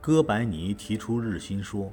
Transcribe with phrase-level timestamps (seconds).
[0.00, 1.92] 哥白尼提出日心说。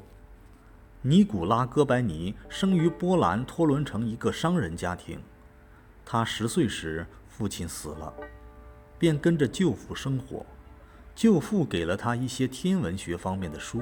[1.02, 5.20] 尼古拉·哥白尼生于波兰托伦城一个商人家庭。
[6.04, 8.13] 他十岁时，父亲死了，
[8.97, 10.46] 便跟着舅父生活。
[11.15, 13.81] 舅父给了他一些天文学方面的书，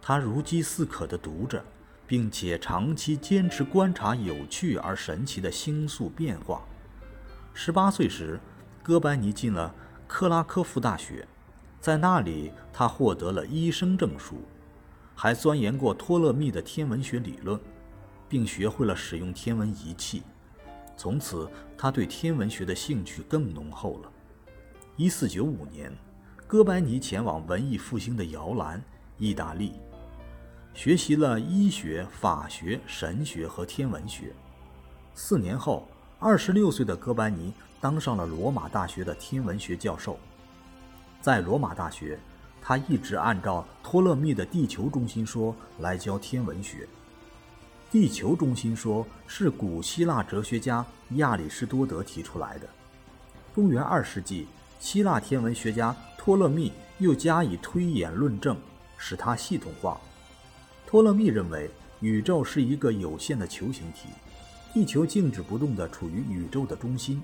[0.00, 1.64] 他如饥似渴地读着，
[2.06, 6.64] 并且长期坚持观察有趣而神奇的星宿变化。
[7.54, 8.40] 十八岁时，
[8.82, 9.74] 哥白尼进了
[10.06, 11.26] 克拉科夫大学，
[11.86, 14.38] 在那里他获得了医生证书。
[15.14, 17.60] 还钻研过托勒密的天文学理论，
[18.28, 20.24] 并学会了使用天文仪器。
[20.96, 24.10] 从此，他对天文学的兴趣更浓厚了。
[24.96, 25.96] 一四九五年，
[26.44, 28.82] 哥白尼前往文艺复兴的摇篮——
[29.16, 29.74] 意大利，
[30.74, 34.34] 学习了医学、法学、神学和天文学。
[35.14, 35.86] 四年后，
[36.18, 40.18] 二十六岁的哥白尼当上了罗马大学的天文学教授。
[41.20, 42.18] 在罗马大学。
[42.60, 46.88] 他一直按照托勒密的地球中心说来教天文学。
[47.92, 52.68] 地球中心说是古希腊哲学家亚里士多德提出来的。
[53.54, 54.48] 公元二世纪，
[54.80, 58.56] 希腊天文学家托勒密又加以推演论证，
[58.98, 60.00] 使它系统化。
[60.84, 61.70] 托勒密认为，
[62.00, 64.08] 宇宙是一个有限的球形体，
[64.74, 67.22] 地球静止不动地处于宇宙的中心，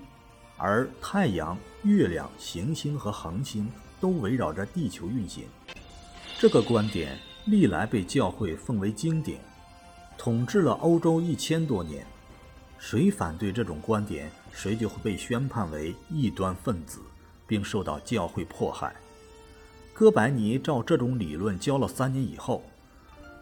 [0.57, 3.69] 而太阳、月亮、行星和恒星。
[4.01, 5.45] 都围绕着地球运行，
[6.37, 9.39] 这个观点历来被教会奉为经典，
[10.17, 12.05] 统治了欧洲一千多年。
[12.77, 16.99] 谁反对这种观点，谁就会被宣判为异端分子，
[17.47, 18.93] 并受到教会迫害。
[19.93, 22.61] 哥白尼照这种理论教了三年以后，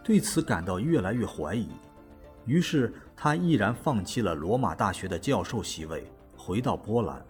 [0.04, 1.70] 对此感到越来越怀疑，
[2.46, 6.06] 于是他毅然放弃了罗马大学的教授席位，
[6.52, 7.26] 回到波兰，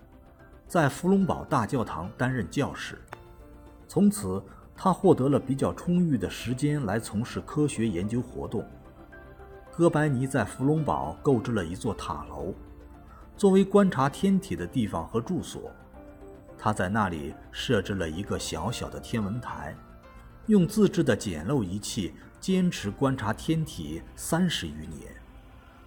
[0.67, 2.99] 在弗隆堡大教堂担任教士。
[3.87, 4.41] 从此，
[4.75, 8.65] 他获得了比较充裕的时间来从事科学研究活动。
[9.71, 12.51] 哥白尼在弗隆堡购置了一座塔楼，
[13.37, 15.69] 作为观察天体的地方和住所。
[16.57, 19.75] 他在那里设置了一个小小的天文台，
[20.47, 25.13] 用自制的简陋仪器坚持观察天体三十余年。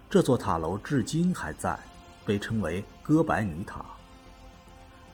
[0.09, 1.77] 这座塔楼至今还在，
[2.25, 3.85] 被称为哥白尼塔。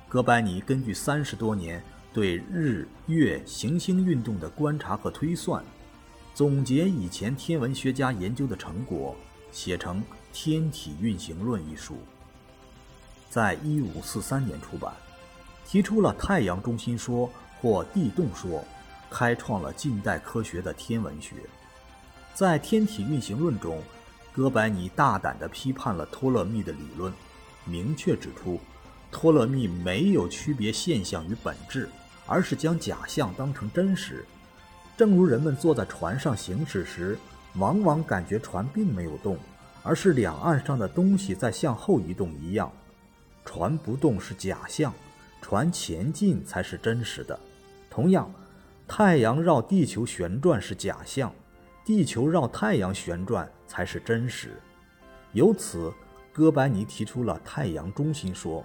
[0.08, 1.84] 哥白尼根据三十多年。
[2.14, 5.64] 对日月行星运动的观察和推算，
[6.34, 9.16] 总结以前天文学家研究的成果，
[9.50, 10.02] 写成
[10.34, 11.96] 《天体运行论》一书，
[13.30, 14.94] 在一五四三年出版，
[15.66, 18.62] 提出了太阳中心说或地动说，
[19.10, 21.38] 开创了近代科学的天文学。
[22.34, 23.82] 在《天体运行论》中，
[24.34, 27.12] 哥白尼大胆地批判了托勒密的理论，
[27.66, 28.60] 明确指出，
[29.12, 31.90] 托勒密没有区别现象与本质。
[32.28, 34.24] 而是将假象当成真实，
[34.96, 37.18] 正如人们坐在船上行驶时，
[37.56, 39.38] 往往感觉船并没有动，
[39.84, 42.72] 而是两岸上的东西在向后移动一样。
[43.44, 44.94] 船不动是假象，
[45.42, 47.38] 船前进才是真实的。
[47.90, 48.32] 同样，
[48.88, 51.34] 太阳绕地球旋转是假象，
[51.84, 54.60] 地球绕太阳旋转才是真实。
[55.34, 55.94] 由此，
[56.32, 58.64] 哥白尼提出了太阳中心说。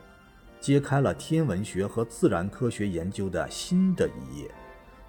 [0.59, 4.51] 揭开了天文学和自然科学研究的新的一页，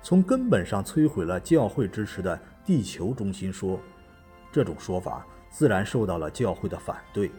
[0.03, 3.79] 从根本上摧毁了教会支持的地球中心说。
[4.51, 7.31] 这种说法自然受到了教会的反对。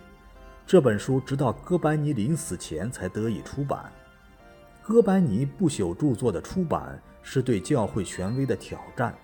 [0.67, 3.93] 这本书直到哥白尼临死前才得以出版。
[4.83, 9.15] 哥白尼不朽著作的出版是对教会权威的挑战。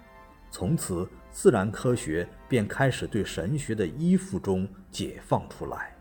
[0.50, 5.93] 从此，自然科学便开始对神学的依附中解放出来。